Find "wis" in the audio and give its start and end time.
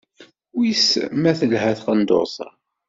0.57-0.85